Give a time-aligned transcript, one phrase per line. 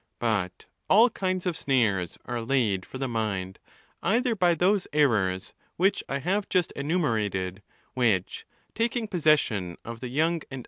[0.17, 3.59] But all kinds of snares are laid for the mind,
[4.01, 7.61] either by those errors which I have just enumerated,
[7.93, 10.59] which, taking possession of the young and.